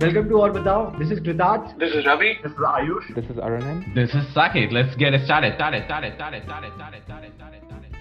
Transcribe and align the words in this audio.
Welcome 0.00 0.30
to 0.30 0.36
Or 0.36 0.50
Batao. 0.50 0.98
This 0.98 1.10
is 1.10 1.20
Kritarth. 1.20 1.78
This 1.78 1.92
is 1.94 2.06
Ravi. 2.06 2.38
This 2.42 2.52
is 2.52 2.58
Ayush. 2.58 3.14
This 3.14 3.26
is 3.26 3.36
Aranan. 3.36 3.94
This 3.94 4.14
is 4.14 4.24
Saket. 4.34 4.72
Let's 4.72 4.96
get 4.96 5.12
it 5.12 5.26
started. 5.26 5.56
started, 5.56 5.84
started, 5.84 6.14
started, 6.14 6.42
started, 6.44 6.72
started, 6.74 7.02
started, 7.04 7.32
started, 7.36 7.94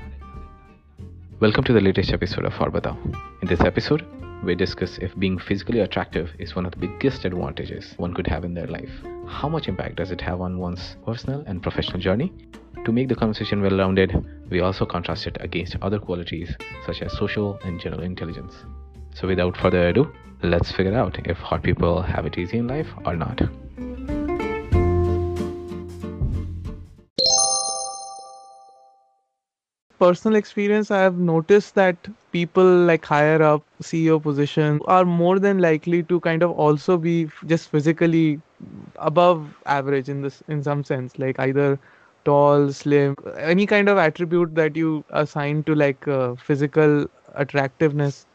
Welcome 1.42 1.66
to 1.66 1.74
the 1.74 1.82
latest 1.82 2.14
episode 2.14 2.46
of 2.46 2.54
Or 2.62 2.72
Batao. 2.72 2.96
In 3.42 3.50
this 3.50 3.60
episode, 3.60 4.06
we 4.46 4.56
discuss 4.56 4.98
if 5.00 5.14
being 5.20 5.38
physically 5.38 5.82
attractive 5.82 6.30
is 6.40 6.56
one 6.56 6.66
of 6.66 6.72
the 6.72 6.78
biggest 6.78 7.26
advantages 7.26 7.96
one 7.98 8.14
could 8.14 8.28
have 8.28 8.46
in 8.46 8.54
their 8.54 8.68
life. 8.68 8.92
How 9.28 9.50
much 9.50 9.68
impact 9.68 9.98
does 9.98 10.12
it 10.12 10.22
have 10.22 10.40
on 10.40 10.58
one's 10.58 10.96
personal 11.06 11.44
and 11.48 11.62
professional 11.62 12.00
journey? 12.00 12.32
To 12.86 12.94
make 12.94 13.10
the 13.10 13.16
conversation 13.16 13.62
well 13.62 13.78
rounded, 13.78 14.16
we 14.50 14.62
also 14.62 14.86
contrast 14.86 15.28
it 15.28 15.36
against 15.42 15.76
other 15.82 16.00
qualities 16.00 16.56
such 16.86 17.02
as 17.02 17.12
social 17.18 17.60
and 17.66 17.78
general 17.78 18.04
intelligence. 18.04 18.54
So, 19.20 19.28
without 19.28 19.58
further 19.58 19.90
ado, 19.90 20.14
let's 20.44 20.72
figure 20.72 20.96
out 20.96 21.18
if 21.26 21.38
hot 21.40 21.62
people 21.62 22.02
have 22.02 22.26
it 22.26 22.38
easy 22.38 22.58
in 22.58 22.68
life 22.68 22.88
or 23.06 23.18
not. 23.18 23.42
personal 30.00 30.38
experience 30.38 30.92
i 30.92 30.98
have 30.98 31.18
noticed 31.30 31.76
that 31.76 32.08
people 32.32 32.70
like 32.90 33.04
higher 33.04 33.42
up 33.44 33.66
ceo 33.84 34.18
position 34.28 34.80
are 34.86 35.04
more 35.04 35.40
than 35.40 35.60
likely 35.60 36.02
to 36.12 36.22
kind 36.22 36.42
of 36.42 36.52
also 36.52 36.98
be 36.98 37.28
just 37.48 37.70
physically 37.70 38.40
above 38.96 39.44
average 39.66 40.08
in 40.08 40.22
this 40.22 40.42
in 40.48 40.64
some 40.64 40.86
sense 40.86 41.20
like 41.20 41.38
either 41.48 41.78
tall 42.24 42.72
slim 42.72 43.14
any 43.40 43.66
kind 43.66 43.90
of 43.90 43.98
attribute 43.98 44.56
that 44.56 44.78
you 44.78 45.04
assign 45.10 45.62
to 45.64 45.76
like 45.76 46.08
uh, 46.08 46.34
physical 46.36 47.06
attractiveness 47.36 48.26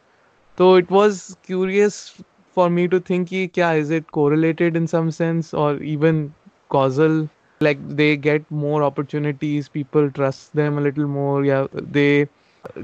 so 0.58 0.74
it 0.74 0.90
was 0.90 1.36
curious 1.42 2.20
for 2.54 2.68
me 2.70 2.86
to 2.88 3.00
think 3.00 3.28
kya 3.30 3.68
is 3.78 3.90
it 3.90 4.10
correlated 4.12 4.76
in 4.76 4.86
some 4.86 5.10
sense 5.10 5.52
or 5.54 5.76
even 5.82 6.34
causal? 6.70 7.28
Like 7.60 7.78
they 7.96 8.16
get 8.16 8.50
more 8.50 8.82
opportunities 8.82 9.68
people 9.68 10.10
trust 10.10 10.54
them 10.54 10.78
a 10.78 10.80
little 10.80 11.06
more 11.06 11.44
yeah 11.44 11.66
they 11.72 12.28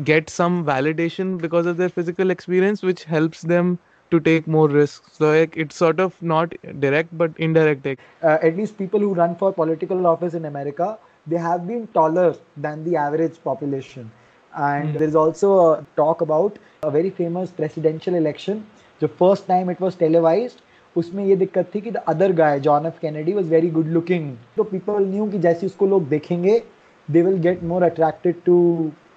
get 0.04 0.30
some 0.30 0.64
validation 0.64 1.38
because 1.40 1.66
of 1.66 1.76
their 1.76 1.88
physical 1.88 2.30
experience 2.30 2.82
which 2.82 3.04
helps 3.04 3.42
them 3.42 3.78
to 4.10 4.20
take 4.20 4.46
more 4.46 4.68
risks. 4.68 5.16
So 5.18 5.30
like 5.30 5.56
it's 5.56 5.76
sort 5.76 6.00
of 6.00 6.20
not 6.22 6.52
direct 6.80 7.16
but 7.16 7.32
indirect. 7.38 7.86
Uh, 8.22 8.38
at 8.42 8.56
least 8.56 8.76
people 8.78 9.00
who 9.00 9.14
run 9.14 9.36
for 9.36 9.52
political 9.52 10.06
office 10.06 10.34
in 10.34 10.44
america 10.44 10.98
they 11.26 11.36
have 11.36 11.66
been 11.66 11.86
taller 11.88 12.34
than 12.56 12.84
the 12.84 12.96
average 12.96 13.42
population 13.44 14.10
and 14.53 14.89
mm. 14.89 14.99
there's 14.99 15.15
also 15.15 15.49
a 15.63 15.85
talk 15.95 16.21
about 16.21 16.57
a 16.83 16.91
very 16.91 17.09
famous 17.09 17.51
presidential 17.51 18.15
election 18.15 18.65
the 19.01 19.07
first 19.21 19.47
time 19.47 19.69
it 19.69 19.85
was 19.87 19.99
televised 20.05 20.63
उसमें 20.95 21.23
ये 21.25 21.35
दिक्कत 21.35 21.71
थी 21.73 21.79
कि 21.81 21.91
the 21.91 22.01
other 22.07 22.31
guy 22.33 22.59
John 22.65 22.85
F 22.85 22.99
Kennedy 22.99 23.33
was 23.33 23.49
very 23.49 23.69
good 23.69 23.87
looking 23.93 24.29
तो 24.57 24.63
people 24.63 25.05
knew 25.05 25.25
कि 25.31 25.39
जैसे 25.45 25.65
उसको 25.65 25.87
लोग 25.87 26.07
देखेंगे 26.09 26.61
they 27.07 27.21
will 27.21 27.37
get 27.41 27.63
more 27.71 27.83
attracted 27.83 28.35
to 28.45 28.55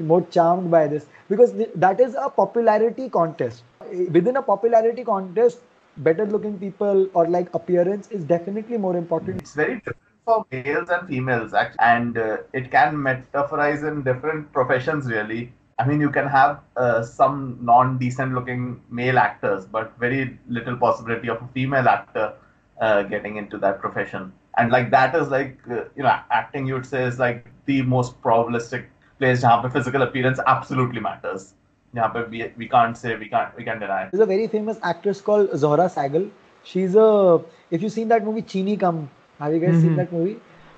more 0.09 0.23
charmed 0.33 0.71
by 0.71 0.89
this 0.89 1.03
because 1.31 1.51
that 1.85 2.01
is 2.01 2.15
a 2.15 2.27
popularity 2.37 3.09
contest 3.19 3.95
with 4.11 4.29
in 4.29 4.35
a 4.35 4.41
popularity 4.49 5.03
contest 5.13 5.59
better 5.97 6.25
looking 6.27 6.59
people 6.59 7.09
or 7.15 7.27
like 7.29 7.49
appearance 7.55 8.09
is 8.09 8.25
definitely 8.25 8.79
more 8.79 8.97
important 8.97 9.41
it's 9.41 9.55
very 9.55 9.75
different 9.77 9.99
for 10.26 10.46
males 10.52 10.90
and 10.90 11.08
females 11.08 11.54
actually. 11.54 11.80
and 11.80 12.18
uh, 12.18 12.38
it 12.54 12.72
can 12.72 12.96
metaphorize 12.96 13.84
in 13.84 14.04
different 14.04 14.52
professions 14.54 15.06
really 15.08 15.52
I 15.80 15.88
mean, 15.88 16.00
you 16.00 16.12
can 16.12 16.28
have 16.28 16.62
uh, 16.78 17.04
some 17.04 17.58
non-decent 17.62 18.34
looking 18.34 18.82
male 18.90 19.18
actors, 19.18 19.66
but 19.66 19.98
very 20.00 20.38
little 20.48 20.78
possibility 20.78 21.30
of 21.30 21.42
a 21.42 21.48
female 21.54 21.88
actor 21.88 22.34
uh, 22.80 23.04
getting 23.04 23.38
into 23.38 23.58
that 23.60 23.80
profession. 23.80 24.32
And 24.58 24.72
like 24.72 24.92
that 24.92 25.16
is 25.16 25.30
like 25.30 25.58
uh, 25.70 25.86
you 25.96 26.04
know, 26.04 26.20
acting 26.30 26.68
you 26.68 26.76
would 26.76 26.86
say 26.86 27.04
is 27.06 27.18
like 27.18 27.48
the 27.66 27.82
most 27.82 28.22
probabilistic 28.22 28.86
place 29.18 29.42
where 29.42 29.70
physical 29.70 30.04
appearance 30.04 30.40
absolutely 30.46 31.00
matters. 31.00 31.54
Where 31.92 32.28
we, 32.30 32.52
we 32.58 32.68
can't 32.68 32.98
say 32.98 33.16
we 33.16 33.30
can't 33.30 33.56
we 33.58 33.64
can 33.64 33.80
deny. 33.80 34.10
There's 34.12 34.22
a 34.22 34.26
very 34.26 34.48
famous 34.48 34.78
actress 34.84 35.22
called 35.22 35.50
Zohra 35.52 35.92
Sagal. 35.94 36.30
She's 36.64 36.96
a 36.96 37.42
if 37.72 37.82
you've 37.82 37.92
seen 37.92 38.08
that 38.10 38.24
movie 38.24 38.42
Chini 38.42 38.78
Kam, 38.78 39.10
have 39.44 39.54
you 39.54 39.60
guys 39.66 39.76
mm-hmm. 39.76 39.88
seen 39.88 40.02
that 40.04 40.16
movie? 40.20 40.38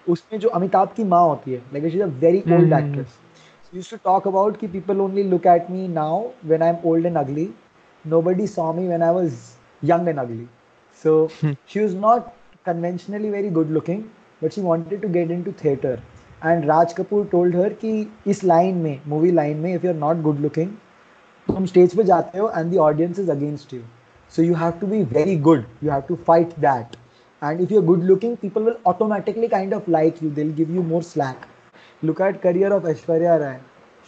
उसमें 0.10 0.40
जो 0.40 0.50
अमिताभ 0.56 0.90
की 0.96 1.04
माँ 1.12 1.28
होती 1.28 1.54
है 1.54 1.62
like 1.74 1.92
she's 1.92 2.08
a 2.08 2.12
very 2.26 2.42
old 2.42 2.70
mm-hmm. 2.70 2.74
actress 2.80 3.22
used 3.76 3.90
to 3.94 3.98
talk 4.08 4.28
about 4.32 4.58
कि 4.60 4.72
people 4.72 5.02
only 5.06 5.24
look 5.36 5.46
at 5.54 5.70
me 5.76 5.88
now 5.88 6.32
when 6.52 6.66
I'm 6.68 6.78
old 6.92 7.06
and 7.06 7.18
ugly. 7.18 7.48
Nobody 8.06 8.48
saw 8.48 8.72
me 8.80 8.88
when 8.88 9.04
I 9.04 9.12
was 9.12 9.40
young 9.82 10.08
and 10.08 10.20
ugly. 10.20 10.48
So 11.04 11.16
she 11.66 11.80
was 11.80 11.94
not 11.94 12.34
conventionally 12.64 13.32
very 13.38 13.50
good 13.50 13.72
looking, 13.78 14.10
but 14.42 14.54
she 14.54 14.62
wanted 14.62 15.02
to 15.02 15.10
get 15.16 15.32
into 15.32 15.52
theatre. 15.64 15.96
And 16.42 16.68
Raj 16.68 16.94
Kapoor 16.94 17.30
told 17.32 17.54
her 17.60 17.70
कि 17.84 17.92
इस 18.28 18.44
line 18.44 18.82
में 18.84 19.06
movie 19.14 19.32
line 19.32 19.62
में 19.64 19.74
if 19.76 19.84
you're 19.84 20.02
not 20.06 20.24
good 20.24 20.42
looking 20.48 20.74
तुम 21.50 21.66
stage 21.72 21.96
पे 21.96 22.04
जाते 22.04 22.38
हो 22.40 22.52
and 22.60 22.76
the 22.76 22.82
audience 22.88 23.24
is 23.26 23.30
against 23.38 23.74
you. 23.78 23.84
So 24.30 24.42
you 24.42 24.54
have 24.62 24.80
to 24.80 24.92
be 24.94 25.02
very 25.18 25.36
good. 25.50 25.66
You 25.82 25.90
have 25.90 26.08
to 26.08 26.18
fight 26.30 26.56
that. 26.68 26.98
And 27.46 27.62
if 27.62 27.72
you're 27.72 27.82
good 27.84 28.04
looking, 28.04 28.38
people 28.38 28.64
will 28.64 28.80
automatically 28.86 29.48
kind 29.50 29.74
of 29.74 29.88
like 29.88 30.22
you. 30.22 30.30
They'll 30.32 30.52
give 30.54 30.70
you 30.70 30.84
more 30.84 31.04
slack. 31.04 31.48
Look 32.02 32.22
at 32.22 32.42
career 32.42 32.72
of 32.74 32.84
Aishwarya 32.84 33.40
Rai. 33.40 33.60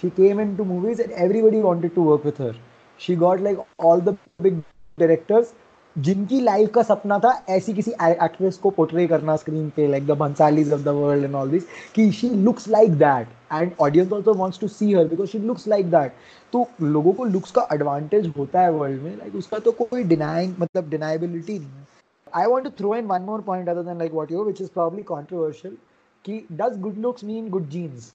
She 0.01 0.09
came 0.11 0.39
into 0.39 0.65
movies 0.65 0.99
and 0.99 1.11
everybody 1.11 1.59
wanted 1.59 1.95
to 1.95 2.01
work 2.01 2.23
with 2.23 2.37
her. 2.37 2.53
She 2.99 3.15
got 3.15 3.41
like 3.41 3.57
all 3.79 4.01
the 4.01 4.17
big 4.39 4.61
directors 4.97 5.53
जिनकी 5.95 6.39
life 6.41 6.69
का 6.73 6.81
सपना 6.83 7.17
था 7.19 7.31
ऐसी 7.49 7.73
किसी 7.73 7.91
actress 8.01 8.57
को 8.63 8.69
portray 8.69 9.05
करना 9.07 9.35
screen 9.35 9.69
पे 9.75 9.87
like 9.87 10.05
the 10.07 10.17
Bansalis 10.17 10.73
of 10.73 10.81
the 10.81 10.87
world 10.97 11.25
and 11.25 11.35
all 11.35 11.49
this 11.49 11.63
कि 11.95 12.11
she 12.19 12.29
looks 12.43 12.67
like 12.69 12.91
that 12.97 13.27
and 13.53 13.71
audience 13.81 14.13
also 14.13 14.33
wants 14.41 14.59
to 14.59 14.67
see 14.67 14.93
her 14.93 15.07
because 15.07 15.29
she 15.29 15.39
looks 15.39 15.67
like 15.67 15.89
that 15.91 16.13
तो 16.53 16.65
लोगों 16.81 17.13
को 17.13 17.25
लुक्स 17.25 17.51
का 17.51 17.67
एडवांटेज 17.73 18.27
होता 18.37 18.61
है 18.61 18.71
वर्ल्ड 18.73 19.01
में 19.01 19.15
लाइक 19.17 19.35
उसका 19.35 19.59
तो 19.59 19.71
कोई 19.81 20.03
डिनाइंग 20.13 20.55
मतलब 20.59 20.89
डिनाइबिलिटी 20.89 21.59
नहीं 21.59 21.69
है 21.69 21.96
I 22.35 22.45
want 22.45 22.63
to 22.63 22.69
throw 22.79 22.95
in 22.95 23.05
one 23.07 23.21
more 23.21 23.41
point 23.41 23.69
other 23.69 23.83
than 23.83 23.97
like 23.97 24.13
what 24.13 24.31
you 24.31 24.43
which 24.43 24.61
is 24.61 24.69
probably 24.71 25.03
controversial 25.05 25.77
कि 26.25 26.45
does 26.51 26.79
good 26.81 26.97
looks 26.97 27.23
mean 27.23 27.49
good 27.49 27.67
genes 27.69 28.13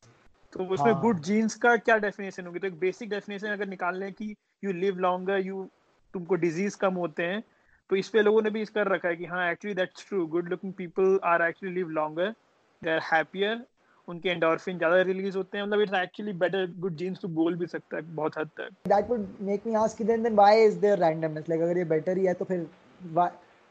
तो 0.52 0.64
उसमें 0.64 0.94
गुड 0.94 1.14
हाँ। 1.14 1.22
जीन्स 1.22 1.54
का 1.54 1.76
क्या 1.78 1.96
डेफिनेशन 1.98 2.46
होगी? 2.46 2.58
तो 2.58 2.66
एक 2.66 2.78
बेसिक 2.80 3.10
डेफिनेशन 3.10 3.48
अगर 3.48 3.66
निकाल 3.66 3.98
लें 3.98 4.12
कि 4.12 4.34
यू 4.64 4.72
लिव 4.72 4.98
लॉन्गर 5.00 5.46
यू 5.46 5.66
तुमको 6.14 6.34
डिज़ीज़ 6.36 6.76
कम 6.78 6.94
होते 6.94 7.22
हैं 7.22 7.42
तो 7.90 7.96
इस 7.96 8.08
पे 8.08 8.22
लोगों 8.22 8.42
ने 8.42 8.50
भी 8.50 8.62
इस 8.62 8.70
कर 8.70 8.88
रखा 8.88 9.08
है 9.08 9.16
कि 9.16 9.24
हाँ 9.26 9.50
actually 9.50 9.74
that's 9.74 10.06
true 10.08 10.26
good 10.26 10.48
looking 10.48 10.72
people 10.72 11.18
are 11.24 11.42
actually 11.42 11.74
live 11.74 11.88
longer 11.90 12.34
they 12.82 12.90
are 12.90 13.00
happier 13.12 13.64
उनके 14.08 14.28
एंडोर्फिन 14.28 14.78
ज़्यादा 14.78 15.00
रिलीज़ 15.02 15.36
होते 15.36 15.58
हैं 15.58 15.64
मतलब 15.64 15.80
it's 15.80 15.94
actually 15.94 16.32
better 16.38 16.66
good 16.80 16.96
genes 16.96 17.20
to 17.22 17.28
बोल 17.36 17.56
भी 17.56 17.66
सकता 17.66 17.96
है 17.96 18.02
बहुत 18.14 18.38
हद 18.38 18.48
तक। 18.56 18.70
That 18.88 19.10
would 19.10 19.26
make 19.40 19.66
me 19.66 19.74
ask 19.82 20.02
then 20.02 20.22
then 20.22 20.34
why 20.36 20.64
is 20.64 20.78
there 20.80 20.98
randomness 20.98 21.48
like 21.48 21.62
अगर 21.62 21.78
ये 21.78 21.84
बेटर 21.92 22.18
ही 22.18 22.26
है 22.26 22.34
तो 22.34 22.44
फिर 22.44 22.66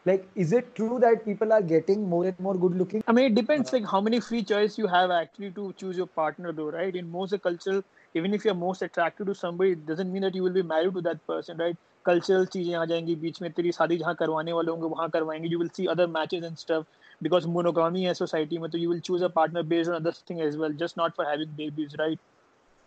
like 0.07 0.27
is 0.37 0.53
it 0.53 0.75
true 0.75 0.99
that 1.05 1.25
people 1.25 1.53
are 1.53 1.63
getting 1.63 2.09
more 2.09 2.25
and 2.31 2.39
more 2.47 2.55
good 2.65 2.77
looking 2.81 3.03
i 3.09 3.13
mean 3.13 3.31
it 3.31 3.35
depends 3.35 3.73
like 3.73 3.89
how 3.93 4.01
many 4.09 4.21
free 4.29 4.43
choice 4.53 4.79
you 4.79 4.87
have 4.87 5.11
actually 5.11 5.51
to 5.59 5.73
choose 5.81 5.97
your 5.97 6.11
partner 6.21 6.53
though 6.53 6.71
right 6.71 7.01
in 7.01 7.11
most 7.11 7.41
cultural 7.49 7.83
even 8.15 8.39
if 8.39 8.45
you're 8.45 8.61
most 8.63 8.87
attracted 8.89 9.33
to 9.33 9.35
somebody 9.35 9.73
it 9.73 9.85
doesn't 9.87 10.13
mean 10.13 10.23
that 10.29 10.35
you 10.35 10.45
will 10.45 10.59
be 10.59 10.67
married 10.75 10.95
to 11.01 11.05
that 11.11 11.27
person 11.33 11.67
right 11.67 11.85
cultural 12.07 12.45
चीजें 12.47 12.75
आ 12.77 12.85
जाएंगी 12.85 13.15
बीच 13.23 13.41
में 13.43 13.51
तेरी 13.53 13.71
शादी 13.73 13.97
जहाँ 13.99 14.15
करवाने 14.19 14.53
वाले 14.53 14.71
होंगे 14.71 14.89
वहाँ 14.89 15.09
करवाएंगे 15.11 15.49
you 15.49 15.59
will 15.59 15.69
see 15.77 15.87
other 15.95 16.07
matches 16.07 16.45
and 16.45 16.57
stuff 16.57 16.85
because 17.23 17.47
monogamy 17.55 18.03
है 18.03 18.13
सोसाइटी 18.15 18.59
में 18.59 18.71
तो 18.71 18.79
you 18.79 18.91
will 18.91 19.01
choose 19.09 19.23
a 19.23 19.29
partner 19.39 19.63
based 19.73 19.91
on 19.91 19.97
other 19.97 20.13
thing 20.31 20.41
as 20.41 20.57
well 20.57 20.77
just 20.83 20.99
not 20.99 21.17
for 21.17 21.27
having 21.27 21.57
babies 21.57 21.97
right 22.01 22.19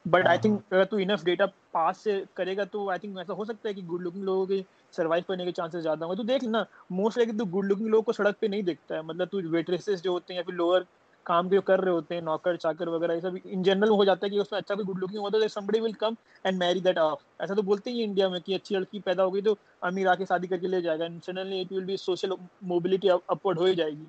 but 0.05 0.27
I 0.27 0.39
think 0.39 0.63
अगर 0.73 0.85
तू 0.85 0.99
इनफ 0.99 1.25
डेटा 1.25 1.47
पास 1.75 1.99
से 1.99 2.23
करेगा 2.37 2.65
तो 2.65 2.89
I 2.91 2.99
think 2.99 3.19
ऐसा 3.21 3.33
हो 3.33 3.45
सकता 3.45 3.69
है 3.69 3.75
कि 3.75 3.83
गुड 3.83 4.03
लुकिंग 4.03 4.25
लोगों 4.25 4.47
के 4.47 4.63
सर्वाइव 4.95 5.25
करने 5.29 5.45
के 5.45 5.53
चांसेस 5.53 5.83
ज़्यादा 5.83 6.07
होंगे। 6.07 6.17
तो 6.17 6.25
देख 6.25 6.45
ना 6.47 6.65
मोस्ट 6.93 7.19
लाइक 7.19 7.37
तू 7.39 7.45
गुड 7.47 7.65
लुकिंग 7.65 7.89
लोगों 7.89 8.03
को 8.03 8.13
सड़क 8.13 8.37
पे 8.41 8.49
नहीं 8.49 8.63
देखता 8.63 8.95
है। 8.95 9.03
मतलब 9.05 9.29
तू 9.29 9.41
वेटरेसेस 9.51 10.03
जो 10.03 10.13
होते 10.13 10.35
हैं 10.35 10.39
या 10.39 10.45
फिर 10.45 10.55
लोअर 10.55 10.87
काम 11.27 11.49
जो 11.49 11.61
कर 11.63 11.81
रहे 11.81 11.95
होते 11.95 12.15
हैं 12.15 12.23
नौकर 12.23 12.57
चाकर 12.57 12.89
वगैरह 12.89 13.15
ये 13.15 13.21
सब 13.21 13.37
इन 13.47 13.63
जनरल 13.63 13.91
हो 13.91 14.05
जाता 14.05 14.27
है 14.27 14.31
कि 14.31 14.39
उसमें 14.39 14.59
अच्छा 14.59 14.75
कोई 14.75 14.85
गुड 14.85 14.99
लुकिंग 14.99 15.21
होता 15.21 15.39
है 15.39 15.49
somebody 15.49 15.81
will 15.81 15.93
come 16.01 16.17
and 16.45 16.59
marry 16.59 16.81
that 16.81 16.99
of 16.99 17.23
ऐसा 17.43 17.55
तो 17.55 17.63
बोलते 17.63 17.91
ही 17.91 18.03
इंडिया 18.03 18.29
में 18.29 18.41
कि 18.41 18.55
अच्छी 18.55 18.75
लड़की 18.75 19.01
पैदा 19.01 19.23
हो 19.23 19.31
गई 19.31 19.43
तो 19.43 19.57
अमीर 19.83 20.09
आके 20.09 20.27
शादी 20.27 20.47
करके 20.47 20.69
ले 20.69 20.81
जाएगा। 20.83 21.05
And 21.05 21.21
suddenly 21.23 21.61
it 21.61 21.73
will 21.73 21.85
be 21.85 21.97
social 21.97 22.37
mobility 22.65 23.09
upward 23.09 23.59
हो 23.59 23.67
ही 23.67 23.75
जाएगी। 23.75 24.07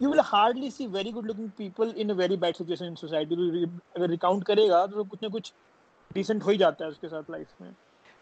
you 0.00 0.10
will 0.10 0.22
hardly 0.22 0.70
see 0.70 0.86
very 0.86 1.12
good 1.12 1.26
looking 1.26 1.50
people 1.58 1.90
in 1.90 2.10
a 2.10 2.14
very 2.14 2.36
bad 2.36 2.56
situation 2.56 2.86
in 2.86 2.96
society 2.96 3.36
अगर 3.96 4.08
रिकाउंट 4.10 4.44
करेगा 4.44 4.86
तो 4.86 5.04
कुछ 5.04 5.22
ना 5.22 5.28
कुछ 5.36 5.52
डिसेंट 6.14 6.42
हो 6.42 6.50
ही 6.50 6.58
जाता 6.58 6.84
है 6.84 6.90
उसके 6.90 7.08
साथ 7.08 7.30
लाइफ 7.30 7.62
में 7.62 7.74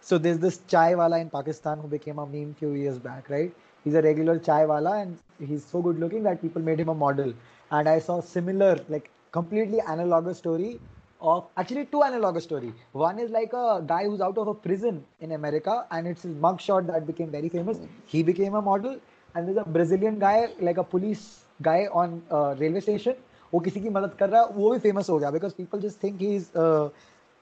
so 0.08 0.18
there's 0.24 0.40
this 0.40 0.56
chai 0.72 0.88
wala 1.00 1.18
in 1.24 1.30
pakistan 1.34 1.84
who 1.84 1.88
became 1.92 2.18
a 2.24 2.26
meme 2.32 2.54
few 2.58 2.72
years 2.80 2.98
back 3.06 3.30
right 3.34 3.62
he's 3.84 3.94
a 4.00 4.02
regular 4.06 4.34
chai 4.48 4.58
wala 4.72 4.92
and 5.04 5.48
he's 5.52 5.64
so 5.70 5.82
good 5.86 6.02
looking 6.04 6.26
that 6.28 6.42
people 6.42 6.66
made 6.68 6.82
him 6.84 6.92
a 6.94 6.96
model 7.04 7.32
and 7.78 7.92
i 7.94 7.98
saw 8.08 8.18
similar 8.34 8.74
like 8.94 9.08
completely 9.38 9.80
analogous 9.94 10.42
story 10.44 10.70
of 11.20 11.46
actually 11.56 11.86
two 11.86 12.02
analogous 12.02 12.44
story. 12.44 12.72
One 12.92 13.18
is 13.18 13.30
like 13.30 13.52
a 13.52 13.82
guy 13.86 14.04
who's 14.04 14.20
out 14.20 14.38
of 14.38 14.48
a 14.48 14.54
prison 14.54 15.04
in 15.20 15.32
America, 15.32 15.86
and 15.90 16.06
it's 16.06 16.22
his 16.22 16.34
mugshot 16.34 16.86
that 16.88 17.06
became 17.06 17.30
very 17.30 17.48
famous. 17.48 17.78
He 18.06 18.22
became 18.22 18.54
a 18.54 18.62
model, 18.62 18.98
and 19.34 19.48
there's 19.48 19.56
a 19.56 19.64
Brazilian 19.64 20.18
guy 20.18 20.48
like 20.60 20.76
a 20.76 20.84
police 20.84 21.44
guy 21.61 21.79
on 22.03 22.21
uh, 22.31 22.55
railway 22.63 22.87
station. 22.87 23.15
वो 23.53 23.59
किसी 23.59 23.79
की 23.81 23.89
मदद 23.89 24.13
कर 24.19 24.29
रहा 24.29 24.41
है 24.41 24.47
वो 24.55 24.69
भी 24.71 24.77
famous 24.79 25.09
हो 25.09 25.17
गया 25.19 25.31
because 25.31 25.53
people 25.53 25.79
just 25.81 26.03
think 26.03 26.21
he 26.21 26.35
is 26.35 26.51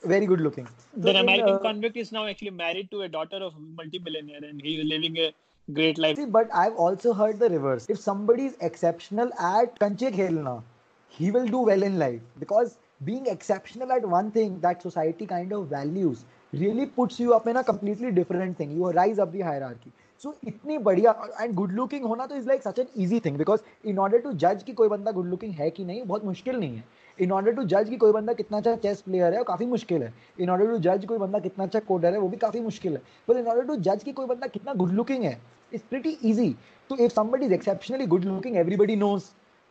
very 0.03 0.25
good 0.25 0.39
looking. 0.39 0.67
So 0.95 1.11
The 1.11 1.19
American 1.19 1.55
uh, 1.55 1.59
convict 1.59 1.97
is 1.97 2.11
now 2.11 2.25
actually 2.25 2.51
married 2.51 2.89
to 2.91 3.01
a 3.01 3.07
daughter 3.09 3.37
of 3.37 3.53
multi-billionaire, 3.79 4.43
and 4.49 4.61
he 4.61 4.75
is 4.79 4.85
living 4.85 5.17
a 5.17 5.33
great 5.79 5.97
life. 5.97 6.15
See, 6.15 6.25
but 6.25 6.53
I've 6.53 6.75
also 6.75 7.13
heard 7.13 7.39
the 7.39 7.49
reverse. 7.49 7.87
If 7.89 7.99
somebody 7.99 8.45
is 8.45 8.55
exceptional 8.67 9.33
at 9.39 9.79
kanche 9.79 10.05
khelna, 10.19 10.61
he 11.09 11.31
will 11.31 11.47
do 11.47 11.59
well 11.71 11.83
in 11.83 11.99
life 11.99 12.21
because 12.39 12.77
being 13.03 13.27
exceptional 13.27 13.91
at 13.91 14.07
one 14.07 14.31
thing 14.31 14.59
that 14.61 14.81
society 14.81 15.25
kind 15.25 15.51
of 15.51 15.67
values 15.67 16.23
really 16.53 16.85
puts 16.85 17.19
you 17.19 17.33
up 17.33 17.47
in 17.47 17.57
a 17.57 17.63
completely 17.63 18.11
different 18.11 18.57
thing. 18.57 18.71
You 18.71 18.91
rise 18.91 19.19
up 19.19 19.31
the 19.31 19.41
hierarchy. 19.41 19.91
So, 20.19 20.31
इतनी 20.47 20.77
बढ़िया 20.77 21.11
and 21.41 21.53
good 21.55 21.71
looking 21.71 22.05
होना 22.05 22.25
तो 22.25 22.35
is 22.35 22.47
like 22.47 22.63
such 22.63 22.79
an 22.79 22.87
easy 22.97 23.19
thing 23.19 23.37
because 23.37 23.59
in 23.85 23.99
order 23.99 24.19
to 24.19 24.31
जज 24.33 24.63
कि 24.63 24.73
कोई 24.73 24.89
बंदा 24.89 25.11
good 25.11 25.27
looking 25.27 25.53
है 25.53 25.69
कि 25.69 25.85
नहीं, 25.85 26.01
बहुत 26.03 26.25
मुश्किल 26.25 26.55
नहीं 26.55 26.75
है। 26.75 26.83
इन 27.19 27.31
ऑर्डर 27.31 27.51
टू 27.51 27.63
जज 27.63 27.89
कि 27.89 27.97
कोई 27.97 28.11
बंदा 28.11 28.33
कितना 28.33 28.57
अच्छा 28.57 28.75
चेस 28.75 29.01
प्लेयर 29.01 29.33
है, 29.33 29.39
वो 29.39 29.43
काफ़ी 29.43 29.65
मुश्किल 29.65 30.03
है। 30.03 30.13
इन 30.39 30.49
ऑर्डर 30.49 30.67
टू 30.67 30.77
जज 30.79 31.05
कोई 31.05 31.17
बंदा 31.17 31.39
कितना 31.39 31.65
अच्छा 31.65 31.79
कोडर 31.79 32.13
है, 32.13 32.19
वो 32.19 32.27
भी 32.29 32.37
काफ़ी 32.37 32.59
मुश्किल 32.59 32.93
है। 32.93 33.01
बट 33.29 33.37
इन 33.37 33.47
ऑर्डर 33.47 33.65
टू 33.67 33.75
जज 33.77 34.03
कि 34.03 34.11
कोई 34.11 34.25
बंदा 34.25 34.47
कितना 34.47 34.73
गुड 34.73 34.91
लुकिंग 34.91 35.23
है 35.23 35.39
इट्स 35.73 35.85
प्रिटी 35.89 36.17
इजी 36.23 36.55
तो 36.89 36.97
if 36.97 37.13
somebody 37.13 37.45
is 37.45 37.53
exceptionally 37.53 38.05
good 38.05 38.25
looking 38.25 38.57
everybody 38.57 38.95
knows 38.95 39.23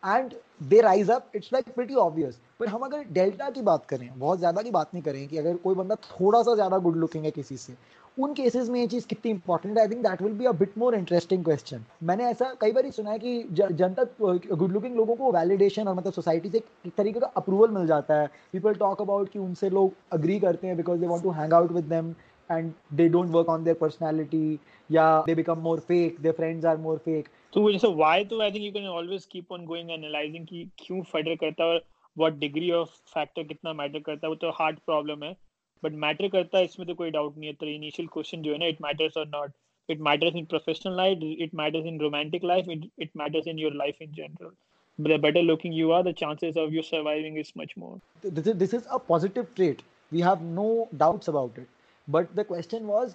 and 0.02 0.34
they 0.62 0.80
rise 0.80 1.10
up 1.10 1.30
it's 1.36 1.52
like 1.52 1.74
pretty 1.74 1.94
obvious 1.96 2.38
पर 2.60 2.68
हम 2.68 2.80
अगर 2.82 3.04
डेल्टा 3.12 3.50
की 3.50 3.62
बात 3.62 3.84
करें, 3.86 4.08
बहुत 4.18 4.38
ज़्यादा 4.38 4.62
की 4.62 4.70
बात 4.70 4.94
नहीं 4.94 5.02
करें 5.02 5.26
कि 5.28 5.38
अगर 5.38 5.56
कोई 5.56 5.74
बंदा 5.74 5.94
थोड़ा 5.94 6.42
सा 6.42 6.54
ज़्यादा 6.54 6.78
गुड 6.78 6.96
लुकिंग 6.96 7.24
है 7.24 7.30
किसी 7.30 7.56
से, 7.56 7.74
उन 8.18 8.32
केसेस 8.34 8.68
में 8.68 8.78
ये 8.80 8.86
चीज़ 8.86 9.06
कितनी 9.06 9.30
इंपॉर्टेंट 9.30 9.76
है? 9.76 9.82
I 9.82 9.88
think 9.88 10.02
that 10.02 10.22
will 10.22 10.32
be 10.32 10.44
a 10.44 10.52
bit 10.54 10.78
more 10.78 10.94
interesting 10.94 11.44
question 11.44 11.84
मैंने 12.02 12.24
ऐसा 12.26 12.52
कई 12.60 12.72
बार 12.72 12.90
सुना 12.90 13.10
है 13.10 13.18
कि 13.18 13.42
जनता 13.52 14.04
गुड 14.22 14.72
लुकिंग 14.72 14.96
लोगों 14.96 15.16
को 15.16 15.32
वैलिडेशन 15.32 15.88
और 15.88 15.94
मतलब 15.94 16.12
सोसाइटी 16.12 16.50
से 16.50 16.58
एक 16.58 16.92
तरीके 16.96 17.20
का 17.20 17.26
अप्रूवल 17.36 17.70
मिल 17.70 17.86
जाता 17.86 18.20
है। 18.20 18.26
पीपल 18.52 18.74
टॉक 18.76 19.02
अबाउट 19.02 19.28
कि 19.28 19.38
उनसे 19.38 19.70
लोग 19.70 19.92
अग्री 20.12 20.38
करते 20.40 20.66
हैं 20.66 20.76
because 20.76 21.00
they 21.00 21.06
want 21.06 21.22
to 21.22 21.30
hang 21.32 21.52
out 21.54 21.72
with 21.72 21.84
them 21.86 22.14
and 22.50 22.72
they 22.92 23.08
don't 23.08 23.30
work 23.30 23.48
on 23.48 23.64
their 23.64 23.76
personality 23.80 24.58
या 24.90 25.06
they 25.26 25.34
become 25.34 25.58
more 25.60 25.80
fake 25.88 26.16
their 26.20 26.34
friends 26.34 26.64
are 26.64 26.76
more 26.78 26.98
fake 27.04 27.28
तो 27.52 27.60
वो 27.62 27.70
जैसे 27.72 27.88
why 28.00 28.16
तो 28.30 28.38
I 28.44 28.50
think 28.50 28.64
you 28.64 28.72
can 28.72 28.86
always 28.86 29.26
keep 29.34 29.52
on 29.56 29.66
going 29.68 29.92
analyzing 29.98 30.46
कि 30.48 30.68
क्यों 30.78 31.02
factor 31.12 31.36
करता 31.44 31.64
है 31.64 31.70
और 31.70 31.84
what 32.22 32.38
degree 32.44 32.72
of 32.80 32.96
factor 33.14 33.46
कितना 33.48 33.72
मैटर 33.72 34.00
करता 34.08 34.26
है 34.26 34.28
वो 34.28 34.36
तो 34.42 34.50
हार्ड 34.60 34.78
प्रॉब्लम 34.86 35.24
है 35.24 35.36
बट 35.82 35.92
मैटर 36.04 36.28
करता 36.28 36.58
है 36.58 36.64
इसमें 36.64 36.86
तो 36.88 36.94
कोई 36.94 37.10
डाउट 37.10 37.36
नहीं 37.38 37.48
है 37.48 37.54
तेरा 37.54 37.72
इनिशियल 37.72 38.08
क्वेश्चन 38.12 38.42
जो 38.42 38.52
है 38.52 38.58
ना 38.58 38.66
इट 38.66 38.82
मैटर्स 38.82 39.16
और 39.16 39.26
not 39.28 39.52
it 39.88 40.00
matters 40.08 40.36
in 40.36 40.44
professional 40.44 40.96
life 40.96 41.22
it 41.42 41.54
matters 41.62 41.86
in 41.86 42.00
romantic 42.00 42.44
life 42.44 42.68
it 42.68 43.10
matters 43.16 43.46
in 43.48 43.58
your 43.58 43.74
life 43.84 44.02
in 44.02 44.12
general 44.12 44.56
the 44.98 45.16
better 45.16 45.42
looking 45.42 45.72
you 45.72 45.90
are 45.96 46.02
the 46.06 46.12
chances 46.12 46.56
of 46.56 46.72
you 46.76 46.82
surviving 46.86 47.36
is 47.36 47.50
much 47.58 47.74
more 47.76 48.00
this 48.22 48.46
is, 48.46 48.56
this 48.62 48.72
is 48.78 48.86
a 48.90 48.98
positive 49.10 49.52
trait 49.58 49.82
we 50.12 50.20
have 50.20 50.40
no 50.56 50.88
doubts 51.02 51.28
about 51.28 51.60
it 51.62 51.68
but 52.08 52.34
the 52.38 52.44
question 52.44 52.88
was 52.88 53.14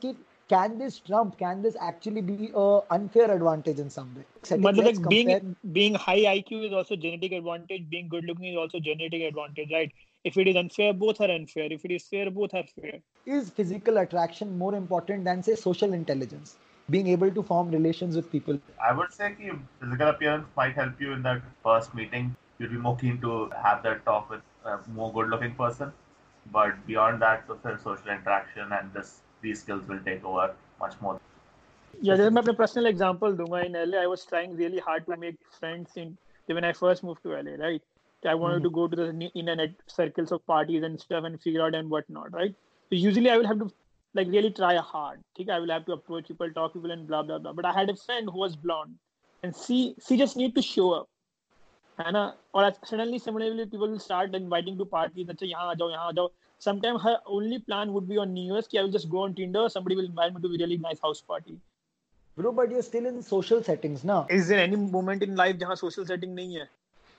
can 0.50 0.78
this 0.78 1.00
trump 1.00 1.38
can 1.38 1.62
this 1.62 1.76
actually 1.80 2.22
be 2.22 2.52
a 2.54 2.80
unfair 2.92 3.32
advantage 3.32 3.80
in 3.80 3.90
some 3.90 4.14
way? 4.16 4.24
But 4.58 4.76
like 4.76 5.08
being 5.10 5.56
being 5.72 5.96
high 5.96 6.20
iq 6.20 6.66
is 6.68 6.74
also 6.74 6.96
genetic 6.96 7.32
advantage 7.32 7.90
being 7.90 8.10
good 8.10 8.26
looking 8.26 8.46
is 8.46 8.58
also 8.58 8.80
genetic 8.80 9.22
advantage 9.22 9.72
right? 9.72 9.92
If 10.24 10.38
it 10.38 10.48
is 10.48 10.56
unfair 10.56 10.94
both 10.94 11.22
are 11.22 11.32
unfair. 11.32 11.72
If 11.72 11.86
it 11.86 11.92
is 11.92 12.04
fair 12.04 12.30
both 12.30 12.54
are 12.54 12.66
fair. 12.76 13.00
Is 13.26 13.50
physical 13.50 13.98
attraction 13.98 14.58
more 14.58 14.76
important 14.76 15.24
than 15.24 15.44
say 15.44 15.56
social 15.56 15.94
intelligence? 15.94 16.56
Being 16.90 17.08
able 17.08 17.32
to 17.32 17.42
form 17.42 17.72
relations 17.72 18.16
with 18.16 18.32
people. 18.32 18.60
I 18.84 18.94
would 18.94 19.14
say 19.14 19.36
ki 19.36 19.52
physical 19.80 20.08
appearance 20.10 20.48
might 20.58 20.76
help 20.76 21.00
you 21.00 21.14
in 21.14 21.24
that 21.24 21.42
first 21.64 21.94
meeting. 21.96 22.36
You'd 22.60 22.72
be 22.72 22.78
more 22.78 22.98
keen 22.98 23.20
to 23.22 23.50
have 23.66 23.84
that 23.84 24.06
talk 24.06 24.30
with 24.30 24.42
a 24.66 24.80
more 24.94 25.12
good 25.14 25.30
looking 25.30 25.56
person. 25.56 25.94
But 26.52 26.86
beyond 26.86 27.22
that 27.22 27.46
social 27.48 28.10
interaction 28.10 28.74
and 28.74 28.94
this 28.94 29.22
these 29.44 29.60
skills 29.60 29.88
will 29.88 30.00
take 30.00 30.26
over 30.26 30.56
much 30.80 31.00
more. 31.02 31.20
Yeah, 32.02 32.16
this 32.16 32.26
is 32.26 32.32
my 32.32 32.42
personal 32.42 32.88
example. 32.88 33.30
In 33.30 33.74
LA, 33.74 34.00
I 34.00 34.08
was 34.08 34.26
trying 34.26 34.56
really 34.56 34.80
hard 34.80 35.06
to 35.06 35.16
make 35.16 35.38
friends 35.60 35.92
in 35.96 36.18
when 36.48 36.64
I 36.64 36.74
first 36.74 37.04
moved 37.04 37.24
to 37.24 37.30
LA, 37.30 37.56
right? 37.64 37.82
I 38.26 38.36
wanted 38.36 38.56
mm-hmm. 38.56 38.64
to 38.64 38.70
go 38.70 38.88
to 38.88 38.96
the 38.96 39.32
internet 39.36 39.72
circles 39.88 40.32
of 40.32 40.46
parties 40.48 40.84
and 40.84 41.00
stuff 41.00 41.26
and 41.26 41.42
figure 41.42 41.62
out 41.62 41.76
and 41.76 41.90
whatnot, 41.90 42.34
right? 42.34 42.56
So 42.90 42.96
usually 42.96 43.30
I 43.30 43.38
will 43.38 43.48
have 43.48 43.60
to 43.60 43.72
like 44.14 44.28
really 44.28 44.52
try 44.52 44.76
hard. 44.78 45.20
Okay? 45.40 45.52
I 45.52 45.60
will 45.60 45.72
have 45.72 45.86
to 45.88 45.94
approach 45.94 46.28
people, 46.28 46.50
talk 46.52 46.74
people, 46.74 46.92
and 46.92 47.08
blah 47.08 47.24
blah 47.24 47.40
blah. 47.40 47.54
But 47.54 47.66
I 47.66 47.74
had 47.74 47.90
a 47.90 47.96
friend 47.96 48.30
who 48.32 48.40
was 48.40 48.56
blonde, 48.56 48.96
and 49.44 49.56
she 49.56 49.96
she 50.08 50.18
just 50.18 50.38
need 50.38 50.56
to 50.56 50.62
show 50.62 50.92
up. 50.92 51.10
है 52.00 52.12
ना? 52.12 52.22
और 52.56 52.70
suddenly 52.86 53.20
similarly 53.20 53.66
people 53.66 53.88
will 53.90 53.98
start 54.00 54.36
inviting 54.36 54.78
to 54.78 54.86
parties 54.94 55.30
अच्छा 55.30 55.46
यहाँ 55.46 55.70
आ 55.70 55.74
जाओ 55.74 55.90
यहाँ 55.90 56.08
आ 56.08 56.12
जाओ। 56.12 56.30
Some 56.62 56.80
time 56.80 56.98
her 57.02 57.16
only 57.36 57.58
plan 57.68 57.90
would 57.90 58.08
be 58.08 58.18
on 58.18 58.30
New 58.34 58.54
Year's 58.54 58.68
कि 58.68 58.78
I 58.78 58.84
will 58.84 58.94
just 58.94 59.08
go 59.10 59.24
on 59.24 59.34
Tinder 59.34 59.68
somebody 59.70 59.96
will 59.96 60.06
invite 60.06 60.34
me 60.34 60.42
to 60.42 60.56
really 60.56 60.78
nice 60.78 61.00
house 61.04 61.24
party 61.30 61.58
bro 62.38 62.52
but 62.52 62.72
you 62.72 62.78
are 62.78 62.82
still 62.84 63.08
in 63.08 63.22
social 63.22 63.62
settings 63.62 64.06
ना 64.06 64.26
is 64.32 64.50
there 64.50 64.62
any 64.62 64.76
moment 64.92 65.24
in 65.24 65.36
life 65.38 65.56
जहाँ 65.56 65.76
social 65.76 66.06
setting 66.06 66.34
नहीं 66.36 66.56
है? 66.56 66.70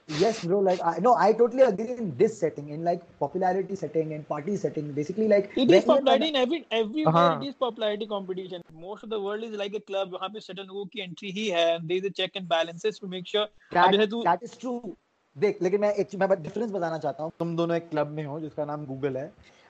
Yes 0.09 0.45
bro 0.45 0.59
like 0.59 0.79
I, 0.83 0.99
no 0.99 1.15
i 1.15 1.33
totally 1.33 1.63
agree 1.63 1.91
in 1.91 2.15
this 2.15 2.39
setting 2.39 2.69
in 2.69 2.83
like 2.83 3.01
popularity 3.19 3.75
setting 3.75 4.13
and 4.13 4.27
party 4.27 4.55
setting 4.55 4.91
basically 4.91 5.27
like 5.27 5.51
It 5.57 5.71
is 5.71 5.83
popularity 5.83 6.27
in 6.27 6.35
every 6.35 6.65
everywhere. 6.71 7.13
हाँ. 7.13 7.41
It 7.41 7.47
is 7.47 7.55
popularity 7.55 8.05
competition. 8.05 8.61
Most 8.73 9.03
of 9.03 9.09
the 9.09 9.19
world 9.19 9.43
is 9.43 9.51
like 9.51 9.73
a 9.73 9.79
club. 9.79 10.11
वहाँ 10.11 10.29
पे 10.29 10.39
certain 10.41 10.67
लोगों 10.67 10.85
की 10.85 11.01
entry 11.07 11.31
ही 11.31 11.47
है. 11.49 11.87
There 11.87 11.97
is 11.97 12.05
a 12.05 12.11
check 12.11 12.35
and 12.35 12.47
balances 12.47 12.99
to 12.99 13.07
make 13.07 13.25
sure. 13.25 13.47
that, 13.73 14.09
तू 14.09 14.23
that 14.23 14.43
is 14.43 14.55
true 14.57 14.95
देख 15.35 15.57
लेकिन 15.61 15.81
मैं 15.81 15.93
एक 15.93 16.15
मैं 16.15 16.41
डिफरेंस 16.41 16.71
बताना 16.71 16.97
चाहता 16.97 17.23
हूँ 17.23 17.31
तुम 17.39 17.55
दोनों 17.55 17.75
एक 17.75 17.89
क्लब 17.89 18.11
में 18.17 18.23
हो 18.25 18.39
जिसका 18.39 18.65
नाम 18.65 18.85
गूगल 18.85 19.17
है 19.17 19.25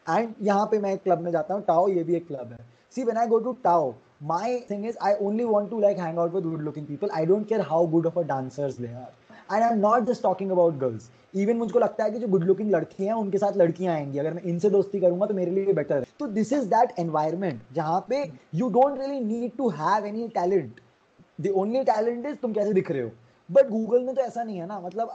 एंड 0.06 0.34
यहाँ 0.48 0.66
पे 0.72 0.80
मैं 0.80 0.94
एक 0.94 1.04
क्लब 1.04 1.22
में 1.22 1.32
जाता 1.32 1.54
हूँ 1.54 1.64
टाओ 1.68 1.88
ये 1.90 2.04
भी 2.04 2.16
एक 2.16 2.28
क्लब 2.28 2.52
है 2.52 2.58
see 2.96 3.04
when 3.04 3.18
I 3.18 3.28
go 3.28 3.40
to 3.40 3.54
Tao 3.64 3.94
my 4.24 4.60
thing 4.70 4.86
is 4.88 4.98
I 5.04 5.14
only 5.22 5.44
want 5.44 5.70
to 5.70 5.80
like 5.82 5.98
hang 6.00 6.20
out 6.20 6.34
with 6.34 6.44
good 6.44 6.62
looking 6.62 6.88
people 6.88 7.10
I 7.14 7.26
don't 7.26 7.48
care 7.50 7.62
how 7.70 7.88
good 7.88 8.08
of 8.08 8.20
a 8.20 8.24
dancers 8.28 8.80
they 8.80 8.94
are 8.94 9.14
and 9.52 9.64
I 9.64 9.70
am 9.70 9.80
not 9.80 10.06
just 10.06 10.24
talking 10.24 10.52
about 10.52 10.78
girls 10.80 11.10
even 11.36 11.58
मुझको 11.58 11.80
लगता 11.80 12.04
है 12.04 12.12
कि 12.12 12.20
जो 12.20 12.28
good 12.28 12.44
looking 12.44 12.72
लड़की 12.72 13.06
हैं, 13.06 13.14
उनके 13.14 13.38
साथ 13.38 13.58
लड़कियाँ 13.58 13.94
आएँगी। 13.96 14.20
अगर 14.20 14.34
मैं 14.34 14.42
इनसे 14.44 14.70
दोस्ती 14.70 15.00
करूँगा 15.00 15.26
तो 15.26 15.34
मेरे 15.34 15.52
लिए 15.52 15.74
बेटर 15.74 15.96
है। 15.96 16.06
तो 16.20 16.28
दिस 16.30 16.54
इज़ 16.54 16.66
दैट 16.70 17.00
एनवायरमेंट 17.00 17.62
जहाँ 17.76 18.06
पे 18.10 18.24
you 18.56 18.70
don't 18.70 19.00
really 19.00 19.20
need 19.22 19.52
to 19.58 19.70
have 19.72 20.06
any 20.06 20.28
talent 20.36 20.80
the 21.42 21.52
only 21.56 21.84
talent 21.84 22.26
is 22.26 22.36
तुम 22.36 22.54
कैसे 22.54 22.74
दिख 22.74 22.92
रहे 22.92 23.02
हो। 23.02 23.12
बट 23.50 23.70
गूगल 23.70 24.04
में 24.04 24.14
तो 24.16 24.22
ऐसा 24.22 24.44
नहीं 24.44 24.58
है 24.58 24.68
ना। 24.68 24.80
मतलब 24.80 25.12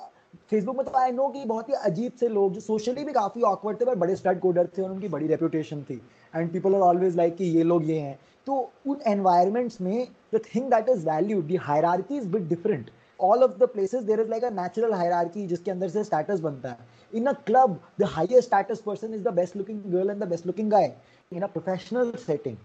फेसबुक 0.50 0.76
में 0.76 0.84
तो 0.86 0.98
आई 0.98 1.12
नो 1.12 1.28
कि 1.28 1.44
बहुत 1.44 1.68
ही 1.68 1.74
अजीब 1.74 2.12
से 2.20 2.28
लोग, 2.28 2.52
जो 2.52 2.60
सोशली 2.60 3.04
भी 3.04 3.12
काफ़ी 3.12 3.42
ऑकवर्ड 3.42 3.80
थे 3.80 3.84
पर 3.84 3.94
बड़े 3.94 4.16
स्टड 4.16 4.40
कोडर 4.40 4.66
थे, 4.76 4.82
और 4.82 4.90
उनकी 4.90 5.08
बड़ी 5.08 5.26
रेपुटेशन 5.26 5.82
थी। 5.82 6.00
And 6.34 6.52
people 6.52 6.74
are 6.74 6.80
always 6.80 7.16
like 7.16 7.36
कि 7.36 7.44
ये 7.46 7.62
लोग 7.62 7.88
ये 7.90 7.98
हैं। 7.98 8.18
तो 8.46 8.70
उन 8.86 9.00
एनवायरमेंट्स 9.06 9.80
में 9.80 10.06
the 10.34 10.40
thing 10.46 10.70
that 10.70 10.88
is 10.88 11.08
valued 11.08 11.46
the 11.48 11.58
hierarchy 11.62 12.16
is 12.16 12.28
bit 12.28 12.48
different 12.48 12.90
all 13.28 13.44
of 13.46 13.58
the 13.58 13.68
places 13.68 14.04
there 14.04 14.20
is 14.24 14.28
like 14.28 14.46
a 14.48 14.50
natural 14.58 14.96
hierarchy 15.00 15.46
जिसके 15.46 15.70
अंदर 15.70 15.88
से 15.88 16.04
status 16.04 16.40
बनता 16.40 16.70
है 16.70 17.18
in 17.20 17.32
a 17.32 17.34
club 17.50 17.78
the 18.02 18.10
highest 18.16 18.48
status 18.48 18.82
person 18.88 19.16
is 19.18 19.24
the 19.28 19.34
best 19.40 19.58
looking 19.60 19.82
girl 19.94 20.14
and 20.14 20.24
the 20.24 20.30
best 20.32 20.48
looking 20.50 20.72
guy 20.76 20.86
in 21.32 21.48
a 21.48 21.50
professional 21.56 22.12
setting 22.24 22.56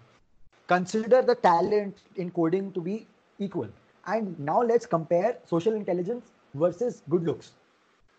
consider 0.68 1.22
the 1.22 1.36
talent 1.42 2.02
in 2.16 2.32
coding 2.40 2.72
to 2.78 2.86
be 2.88 2.96
equal 3.38 3.68
and 4.06 4.38
now 4.48 4.62
let's 4.62 4.90
compare 4.96 5.36
social 5.54 5.78
intelligence 5.82 6.34
versus 6.64 7.02
good 7.14 7.32
looks 7.32 7.54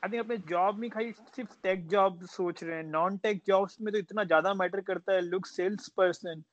I 0.04 0.10
think 0.10 0.24
अपने 0.24 0.36
job 0.50 0.78
में 0.80 0.90
खाली 0.90 1.12
सिर्फ़ 1.36 1.54
take 1.64 1.88
job 1.90 2.26
सोच 2.32 2.64
रहे 2.64 2.76
हैं 2.76 2.84
non 2.84 3.18
tech 3.24 3.42
jobs 3.48 3.78
में 3.82 3.92
तो 3.94 4.00
इतना 4.00 4.24
ज़्यादा 4.24 4.54
मैटर 4.54 4.82
करता 4.90 5.14
है 5.14 5.22
look 5.22 5.46
sales 5.46 5.88
person 5.98 6.44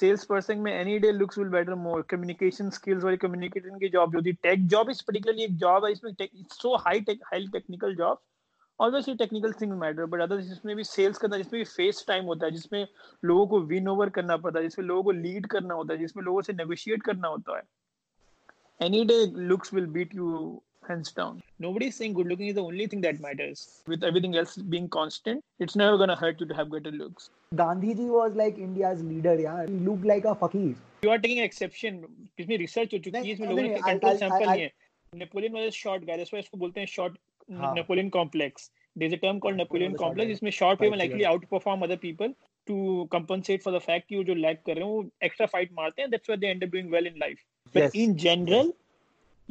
sales 0.00 0.24
person 0.24 0.58
में 0.58 0.72
any 0.72 0.98
day 0.98 1.12
looks 1.12 1.38
will 1.38 1.48
better 1.48 1.74
more 1.74 2.02
communication 2.10 2.70
skills 2.70 3.04
वाली 3.04 3.16
कम्युनिकेशन 3.16 3.78
की 3.78 3.88
जॉब 3.88 4.12
जो 4.12 4.20
है 4.26 4.32
टेक 4.42 4.66
जॉब 4.68 4.90
इज़ 4.90 5.02
पर्टिकुलरली 5.06 5.44
एक 5.44 5.56
जॉब 5.56 5.84
है, 5.84 5.92
इसमें 5.92 6.12
so 6.52 6.76
high 6.76 7.00
tech 7.00 7.20
highly 7.24 7.48
technical 7.48 7.94
job 7.96 8.20
obviously 8.80 9.14
technical 9.14 9.52
thing 9.52 9.72
matter 9.72 10.06
but 10.06 10.20
other 10.20 10.40
जिसमें 10.40 10.74
भी 10.76 10.84
सेल्स 10.84 11.18
करना, 11.18 11.36
जिसमें 11.36 11.58
भी 11.60 11.64
फेस 11.64 12.04
टाइम 12.08 12.24
होता 12.24 12.46
है, 12.46 12.52
जिसमें 12.52 12.86
लोगों 13.24 13.46
को 13.46 13.60
विन 13.60 13.88
ओवर 13.88 14.08
करना 14.10 14.36
पड़ता 14.36 14.58
है, 14.58 14.64
जिसमें 14.64 14.86
लोगों 14.86 15.02
को 15.02 15.10
लीड 15.10 15.46
करना 15.46 15.74
होता 15.74 15.92
है, 15.94 15.98
जिसमें 16.00 16.24
लोगों 16.24 16.42
से 16.42 16.52
नेगोशिएट 16.52 17.02
करना 17.02 17.28
होता 17.28 17.56
है 17.56 17.62
any 18.80 19.04
day 19.04 19.24
looks 19.26 19.74
will 19.74 19.86
beat 19.86 20.14
you 20.14 20.60
hands 20.85 21.11
down. 21.17 21.41
Nobody 21.59 21.87
is 21.87 21.95
saying 21.95 22.13
good 22.19 22.27
looking 22.27 22.47
is 22.47 22.55
the 22.55 22.63
only 22.63 22.87
thing 22.87 23.01
that 23.01 23.19
matters. 23.25 23.59
With 23.87 24.03
everything 24.03 24.35
else 24.35 24.55
being 24.75 24.87
constant, 24.95 25.43
it's 25.59 25.75
never 25.75 25.97
gonna 25.97 26.15
hurt 26.21 26.39
you 26.43 26.47
to 26.51 26.57
have 26.61 26.71
better 26.75 26.91
looks. 27.03 27.29
gandhi 27.59 27.93
ji 27.99 28.03
was 28.15 28.35
like 28.39 28.59
india's 28.65 28.99
leader 29.07 29.31
yeah 29.43 29.55
he 29.69 29.77
looked 29.89 30.05
like 30.13 30.27
a 30.33 30.35
fakir 30.43 30.69
You 31.05 31.09
are 31.13 31.19
taking 31.23 31.39
exception. 31.45 31.95
इसमें 32.39 32.57
research 32.61 32.93
हो 32.93 32.97
चुकी 33.05 33.17
है 33.17 33.21
नहीं, 33.23 33.33
इसमें 33.33 33.47
नहीं, 33.47 33.55
लोगों 33.55 33.67
ने 33.67 33.73
नहीं, 33.73 33.81
कंट्रोल 33.87 34.11
I'll- 34.11 34.19
सैंपल 34.19 34.45
I'll- 34.45 34.57
लिए 34.57 34.71
Napoleon 35.23 35.53
was 35.53 35.71
short 35.77 36.03
guy 36.09 36.17
that's 36.17 36.33
why 36.33 36.41
इसको 36.47 36.57
बोलते 36.57 36.79
हैं 36.79 36.87
शॉर्ट 36.93 37.17
हाँ। 37.63 37.73
Napoleon 37.75 38.09
complex 38.19 38.69
there's 39.01 39.13
a 39.15 39.17
term 39.23 39.37
called 39.43 39.57
Napoleon 39.61 39.91
the 39.93 39.97
short 39.97 40.05
complex 40.05 40.25
guy. 40.27 40.33
जिसमें 40.33 40.51
short 40.59 40.79
people 40.79 40.93
Fight 40.95 41.01
likely 41.01 41.19
together. 41.19 41.35
outperform 41.41 41.83
other 41.87 41.97
people 42.05 42.33
to 42.71 42.77
compensate 43.13 43.61
for 43.65 43.71
the 43.75 43.79
fact 43.89 44.07
कि 44.09 44.15
वो 44.17 44.23
जो 44.29 44.35
lag 44.45 44.57
कर 44.69 44.75
रहे 44.79 44.85
हैं 44.85 44.91
वो 44.93 45.27
extra 45.27 45.47
fight 45.53 45.71
मारते 45.81 46.01
हैं 46.01 46.09
that's 46.15 46.31
why 46.31 46.37
they 46.41 46.49
end 46.55 46.65
up 46.67 46.73
doing 46.77 46.89
well 46.95 47.09
in 47.11 47.19
life 47.25 47.43
but 47.75 47.83
Yes. 47.83 47.95
in 48.05 48.17
general 48.25 48.71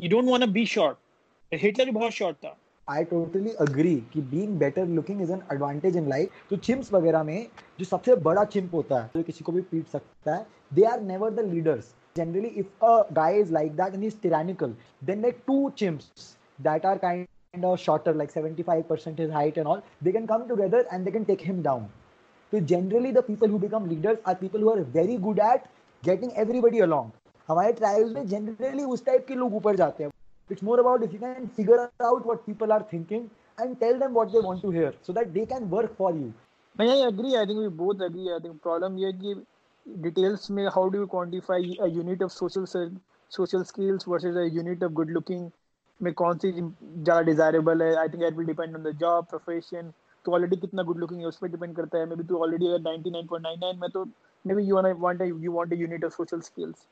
you 0.04 0.10
don't 0.16 0.32
want 0.34 0.46
to 0.46 0.50
be 0.58 0.64
short 0.74 1.00
Hitler 1.53 1.85
भी 1.85 1.91
बहुत 1.91 2.13
short 2.13 2.35
था 2.43 2.55
I 2.87 3.03
totally 3.11 3.51
agree 3.65 3.99
कि 4.13 4.21
being 4.31 4.57
better 4.63 4.85
looking 4.85 5.21
is 5.25 5.29
an 5.35 5.43
advantage 5.53 5.95
in 6.01 6.09
life. 6.09 6.41
तो 6.49 6.57
chimps 6.67 6.91
वगैरह 6.93 7.23
में 7.23 7.47
जो 7.79 7.85
सबसे 7.85 8.15
बड़ा 8.27 8.45
chimp 8.55 8.73
होता 8.73 9.01
है 9.01 9.09
जो 9.15 9.23
किसी 9.23 9.43
को 9.43 9.51
भी 9.51 9.61
पीट 9.71 9.87
सकता 9.87 10.35
है 10.35 10.45
they 10.75 10.85
are 10.91 10.99
never 11.11 11.29
the 11.39 11.45
leaders. 11.53 11.93
Generally, 12.15 12.51
if 12.59 12.85
a 12.89 13.05
guy 13.13 13.31
is 13.43 13.49
like 13.51 13.75
that 13.77 13.95
and 13.95 14.03
he's 14.03 14.13
tyrannical, 14.25 14.75
then 15.07 15.21
like 15.21 15.45
two 15.45 15.73
chimps 15.81 16.27
that 16.59 16.85
are 16.85 16.97
kind 16.99 17.65
of 17.69 17.79
shorter, 17.79 18.13
like 18.13 18.31
75% 18.31 19.19
his 19.19 19.31
height 19.31 19.57
and 19.57 19.67
all, 19.67 19.83
they 20.01 20.13
can 20.13 20.25
come 20.27 20.47
together 20.47 20.85
and 20.91 21.05
they 21.05 21.11
can 21.11 21.25
take 21.25 21.41
him 21.41 21.61
down. 21.61 21.89
So 22.53 22.61
generally, 22.61 23.11
the 23.11 23.21
people 23.21 23.47
who 23.47 23.59
become 23.59 23.89
leaders 23.89 24.17
are 24.25 24.35
people 24.35 24.59
who 24.61 24.69
are 24.69 24.83
very 24.83 25.17
good 25.17 25.39
at 25.39 25.69
getting 26.03 26.35
everybody 26.45 26.79
along. 26.79 27.11
हमारे 27.49 27.71
trials 27.73 28.11
में 28.13 28.27
generally 28.27 28.83
उस 28.93 29.05
type 29.05 29.25
के 29.27 29.35
लोग 29.35 29.55
ऊपर 29.55 29.75
जाते 29.75 30.03
हैं 30.03 30.11
It's 30.50 30.62
more 30.62 30.80
about 30.80 31.02
if 31.04 31.12
you 31.12 31.18
can 31.20 31.48
figure 31.56 31.78
out 32.02 32.26
what 32.26 32.44
people 32.44 32.72
are 32.72 32.82
thinking 32.82 33.30
and 33.58 33.78
tell 33.80 33.98
them 33.98 34.14
what 34.14 34.32
they 34.32 34.40
want 34.40 34.62
to 34.62 34.70
hear 34.70 34.94
so 35.02 35.12
that 35.12 35.32
they 35.32 35.46
can 35.46 35.68
work 35.70 35.96
for 35.96 36.10
you. 36.12 36.32
नहीं 36.80 37.04
I 37.04 37.08
agree 37.08 37.36
I 37.36 37.44
think 37.46 37.60
we 37.60 37.68
both 37.68 38.02
agree 38.06 38.32
I 38.34 38.38
think 38.42 38.60
problem 38.66 38.98
ये 38.98 39.06
है 39.06 39.12
कि 39.22 39.34
details 40.06 40.50
में 40.50 40.68
how 40.76 40.88
do 40.88 41.00
you 41.02 41.06
quantify 41.14 41.58
a 41.86 41.88
unit 41.88 42.22
of 42.26 42.32
social 42.32 42.66
ser- 42.66 42.92
social 43.38 43.64
skills 43.70 44.04
versus 44.12 44.36
a 44.36 44.48
unit 44.58 44.82
of 44.88 44.94
good 45.00 45.10
looking 45.18 45.50
में 46.02 46.12
कौन 46.20 46.38
सी 46.44 46.52
ज़्यादा 46.52 47.24
desirable 47.30 47.82
है 47.82 47.94
I 48.04 48.06
think 48.08 48.22
that 48.26 48.40
will 48.40 48.50
depend 48.52 48.80
on 48.80 48.86
the 48.88 48.94
job 49.04 49.28
profession 49.34 49.92
तो 50.24 50.32
already 50.38 50.60
कितना 50.64 50.86
good 50.90 51.02
looking 51.04 51.20
है 51.20 51.26
उस 51.26 51.36
पर 51.42 51.48
depend 51.56 51.76
करता 51.76 51.98
है 51.98 52.08
maybe 52.12 52.28
तू 52.28 52.42
already 52.46 52.72
अगर 52.74 52.82
99.99 52.88 53.80
में 53.80 53.90
तो 53.90 54.04
maybe 54.44 54.64
you 54.70 54.80
wanna 54.80 54.94
want 55.06 55.22
a 55.22 55.30
you 55.46 55.52
want 55.58 55.78
a 55.78 55.80
unit 55.84 56.08
of 56.08 56.18
social 56.20 56.42
skills 56.50 56.86